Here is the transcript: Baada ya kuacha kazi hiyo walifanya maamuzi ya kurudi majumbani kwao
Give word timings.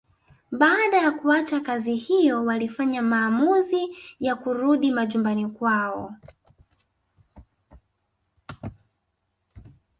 Baada 0.51 0.97
ya 0.97 1.11
kuacha 1.11 1.59
kazi 1.59 1.95
hiyo 1.95 2.45
walifanya 2.45 3.01
maamuzi 3.01 3.97
ya 4.19 4.35
kurudi 4.35 4.91
majumbani 4.91 5.47
kwao 5.49 6.15